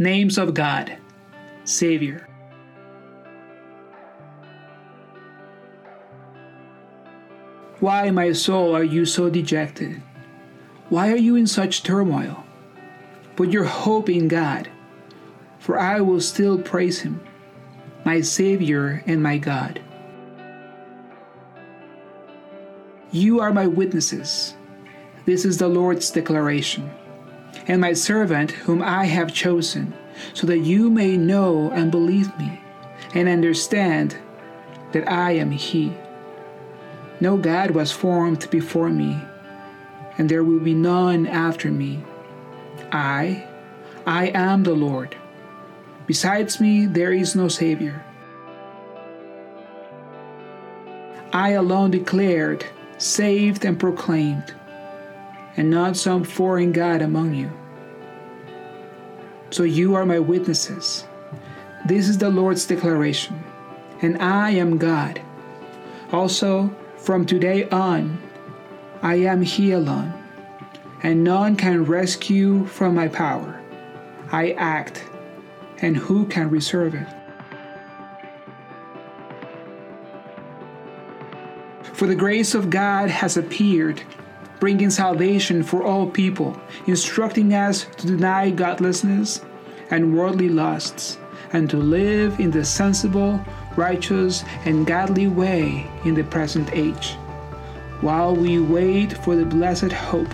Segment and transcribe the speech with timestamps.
[0.00, 0.96] Names of God,
[1.64, 2.28] Savior.
[7.80, 10.00] Why, my soul, are you so dejected?
[10.88, 12.44] Why are you in such turmoil?
[13.34, 14.68] Put your hope in God,
[15.58, 17.20] for I will still praise Him,
[18.04, 19.80] my Savior and my God.
[23.10, 24.54] You are my witnesses.
[25.24, 26.88] This is the Lord's declaration,
[27.68, 29.94] and my servant whom I have chosen,
[30.34, 32.60] so that you may know and believe me,
[33.14, 34.16] and understand
[34.92, 35.92] that I am He.
[37.20, 39.20] No God was formed before me,
[40.16, 42.02] and there will be none after me.
[42.90, 43.46] I,
[44.06, 45.14] I am the Lord.
[46.06, 48.02] Besides me, there is no Savior.
[51.32, 52.64] I alone declared,
[52.96, 54.54] saved, and proclaimed,
[55.58, 57.50] and not some foreign God among you.
[59.50, 61.04] So you are my witnesses.
[61.86, 63.42] This is the Lord's declaration,
[64.02, 65.22] and I am God.
[66.12, 68.20] Also, from today on,
[69.00, 70.12] I am He alone,
[71.02, 73.58] and none can rescue from my power.
[74.30, 75.04] I act,
[75.78, 77.06] and who can reserve it?
[81.94, 84.02] For the grace of God has appeared,
[84.60, 89.40] bringing salvation for all people, instructing us to deny godlessness
[89.90, 91.18] and worldly lusts,
[91.52, 93.40] and to live in the sensible,
[93.76, 97.14] righteous, and godly way in the present age,
[98.00, 100.32] while we wait for the blessed hope,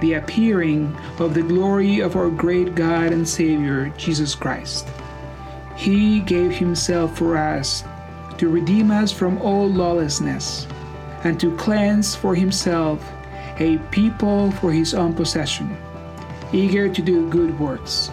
[0.00, 4.88] the appearing of the glory of our great God and Savior, Jesus Christ.
[5.76, 7.84] He gave Himself for us
[8.36, 10.68] to redeem us from all lawlessness
[11.24, 13.04] and to cleanse for Himself
[13.58, 15.76] a people for His own possession,
[16.52, 18.12] eager to do good works.